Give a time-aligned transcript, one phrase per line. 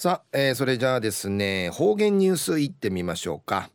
[0.00, 3.68] さあ、えー、それじゃあですね方言ニュースいってみましょうか、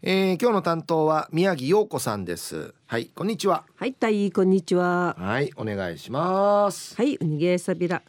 [0.00, 2.72] えー、今日の担当は宮城陽子さんです。
[2.86, 3.64] はいこんにちは。
[3.76, 5.14] はいたいこんにちは。
[5.18, 6.96] はいお願いします。
[6.96, 8.00] はいうにげさびら。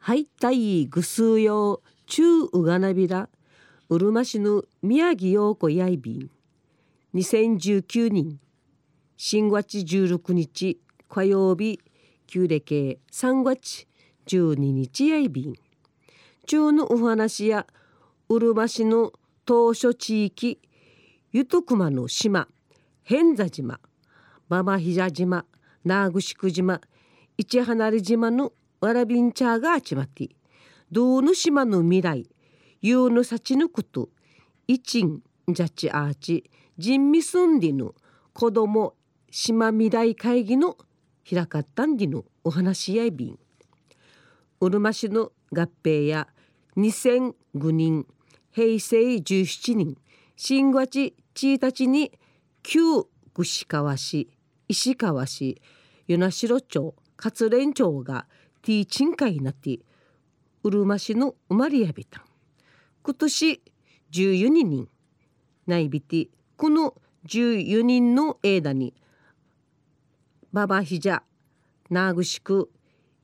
[0.00, 3.30] はいたいぐすうよちゅううがなびら。
[3.88, 6.30] うるま市の宮城陽子やいびん。
[7.14, 8.38] 2019年
[9.16, 11.80] 新月16日火曜日
[12.26, 13.86] 旧暦3月
[14.26, 15.54] 12日やいびん
[16.46, 17.66] 中のお話や
[18.28, 19.12] うるま市の
[19.44, 20.60] 当初地域
[21.32, 22.48] ゆとくまの島
[23.02, 23.80] 偏座島
[24.48, 25.44] ママヒジャ島
[25.84, 26.80] ナーグシク島
[27.38, 30.28] 市離れ島のわらびんちゃが集まって
[30.90, 32.26] どの島の未来
[32.82, 34.08] ゆうの幸のこと
[34.66, 37.94] いちんじゃちあーち人味すんでの
[38.32, 38.94] 子供
[39.30, 40.76] 島未来会議の
[41.28, 43.38] 開かったんでのお話やいびん。
[44.60, 46.28] うるま市の合併や
[46.76, 47.34] 2005
[47.72, 48.06] 年
[48.52, 49.96] 平成17年
[50.36, 52.12] 新月1日に
[52.62, 52.80] 旧
[53.34, 54.28] 串川市
[54.68, 55.60] 石川市
[56.06, 58.26] 与那城町勝連町が
[58.62, 59.80] ティーチン会になって
[60.62, 62.24] うるま市の生まれやびた
[63.02, 63.62] 今年
[64.12, 64.88] 14人
[65.66, 66.94] ないびてこの
[67.26, 68.94] 14人の間に
[70.52, 71.20] ババヒジャ
[71.90, 72.70] ナーグシク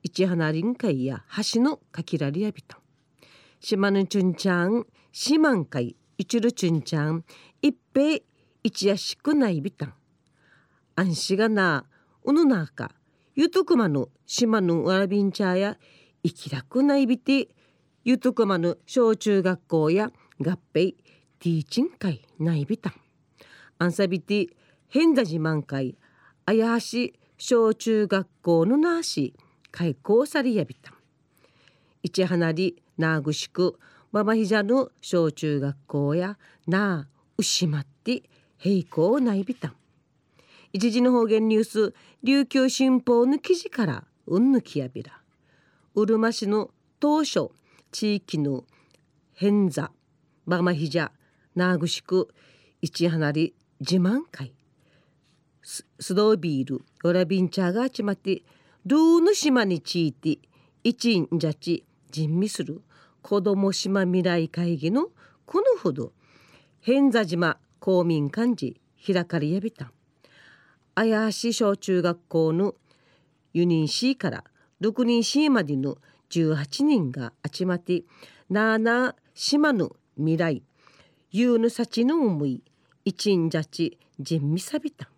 [0.09, 2.79] 市花林会や橋のかきらりやびた
[3.61, 7.25] 島のチュンちゃん島んかい一るチュンちゃん
[7.61, 8.23] 一平
[8.62, 9.95] 一やしくないびたん。
[10.95, 11.84] 安心がな
[12.23, 12.93] うぬなか
[13.34, 15.77] ゆとくまの島のわらびんちゃや
[16.25, 17.49] 生きらくないびて
[18.05, 20.95] ゆとくまの小中学校や合併
[21.39, 22.95] ティーチン会ないびたん。
[23.79, 24.49] アンサビティ
[24.89, 25.99] 変だ自慢会
[26.45, 29.34] あやはし小中学校のなし。
[29.70, 30.92] 開校さりやびた。
[30.92, 30.95] ん
[32.03, 33.78] 一離りなぐしく
[34.12, 38.22] ママヒジャの小中学校やなうしまって
[38.59, 39.75] 平行ないびた。
[40.72, 45.21] 一時の方言ニュース琉球新報の記事からうんぬきやびら。
[45.94, 47.49] うるま市の当初
[47.93, 48.65] 地域の
[49.34, 49.91] 変座
[50.44, 51.10] ママヒジャ
[51.55, 52.28] なぐしく
[52.81, 54.53] 一離り自慢会。
[55.62, 58.43] スドービールオラビンチャーがちまって
[58.87, 60.39] ルーの島にちいて
[60.85, 62.83] 一んじゃち人味する
[63.21, 65.09] 子ども島未来会議の
[65.45, 66.13] このほど
[66.83, 69.91] 偏座島公民館寺開かれやびた。
[70.95, 72.77] あやし小中学校の
[73.55, 74.45] 4人 C から
[74.81, 75.99] 6人 C までの
[76.31, 78.05] 18人が集まって
[78.49, 80.63] なあなあ島の未来
[81.33, 82.63] ゆうぬさちの思い
[83.05, 85.11] 一んじゃち人味さびた。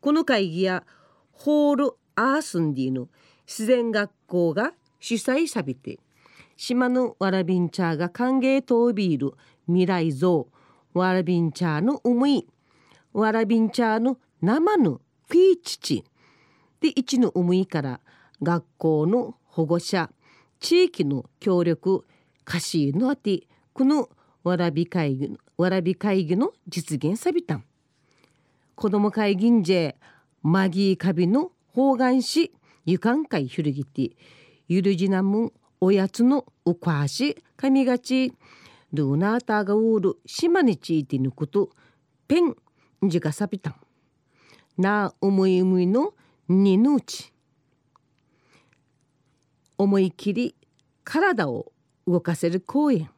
[0.00, 0.82] この会議や
[1.30, 3.08] ホールアースンディの
[3.46, 5.98] 自然学校が主催さびて
[6.56, 9.34] 島のわらびんちゃーが歓迎とビール
[9.66, 10.48] 未来像
[10.94, 12.46] わらびんちゃーの思い
[13.12, 16.04] わらびんちゃーの生のフィーチチ。
[16.80, 18.00] で一の思いから
[18.42, 20.10] 学校の保護者
[20.60, 22.04] 地域の協力
[22.46, 24.08] 歌詞のあてこの
[24.42, 27.64] わらび会議わらび会議の実現さびたん。
[28.74, 29.94] 子ども会議んじ
[30.42, 32.52] マギーカビの方眼し
[32.84, 34.10] ゆかん会ひるぎて
[34.68, 38.32] ゆるじなむんおやつのうかしかみがち。
[38.92, 41.70] ルーナーターがうる島にちいてぬくと
[42.28, 42.54] ペン
[43.02, 43.76] じがさびたん。
[44.76, 46.12] な思い思いの
[46.48, 47.32] にぬうち
[49.78, 50.54] 思い切り
[51.04, 51.72] 体を
[52.06, 53.10] 動かせる公園。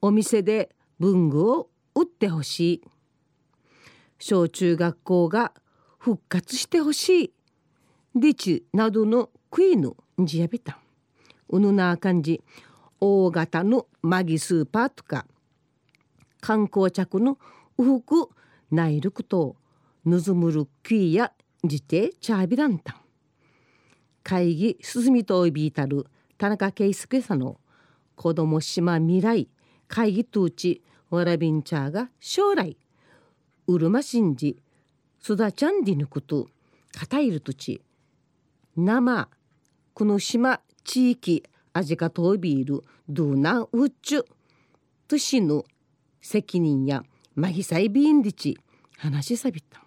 [0.00, 2.82] お店で文具を売ってほしい。
[4.18, 5.52] 小中学校が
[6.06, 7.32] 復活してほしい。
[8.14, 10.78] でちなどのクイのじやびた。
[11.48, 12.44] うぬな感じ
[13.00, 15.26] 大型のマギスーパーとか
[16.40, 17.38] 観光着の
[17.76, 18.28] ウ服
[18.70, 19.56] 内陸と
[20.04, 21.32] ぬずむるクイや
[21.64, 22.96] じてチャービランタン
[24.22, 26.06] 会議進みといびいたる
[26.38, 27.58] 田中圭介さんの
[28.14, 29.48] 子供島未来
[29.88, 32.76] 会議とうちわらびんちゃーが将来
[33.66, 34.62] うるましんじ
[35.20, 36.48] すだちゃんでぬくと
[36.92, 37.82] かたいるとち
[38.76, 39.28] 生
[39.94, 41.42] この島地域
[41.72, 44.24] 味がとびいるドゥナウッチュ
[45.08, 45.64] としぬ
[46.20, 47.02] 責任や
[47.34, 48.58] まぎさいびんりち
[48.98, 49.82] 話しさびた。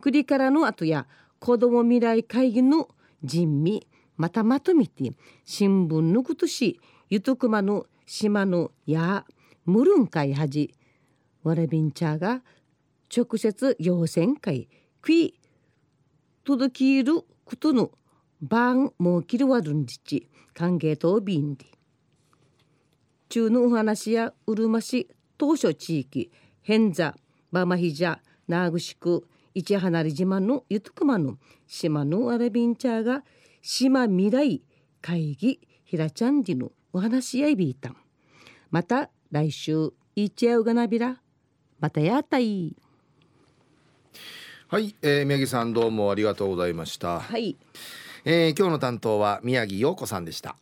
[0.00, 1.06] くりからの後や
[1.38, 2.88] 子ども未来会議の
[3.22, 3.86] 人味
[4.16, 5.12] またまとめて
[5.44, 9.24] 新聞のことしゆとくまの島のや
[9.64, 10.74] むるんかいはじ
[11.42, 12.42] わらびんちゃが
[13.14, 14.68] 直接行船会
[15.00, 15.38] くい
[16.44, 17.90] 届きることの
[18.40, 21.68] バンモーキルワルンジチ歓迎とビンディ
[23.28, 26.32] 中のお話やうるま市当初地域
[26.62, 27.14] 偏座
[27.50, 28.18] バマヒジャ
[28.48, 31.36] ナーグシク市離れ島のゆとくまの
[31.66, 33.24] 島のアラビンチャーが
[33.60, 34.62] 島未来
[35.00, 37.96] 会議ひらちゃんりのお話やいびいたん。
[38.70, 41.20] また来週いちやうがなびら。
[41.80, 42.76] またやったい。
[44.68, 47.20] はい、えー、宮城さんどうもありがとうございました。
[47.20, 47.56] はい、
[48.24, 50.56] えー、今日の担当は宮城陽子さんでした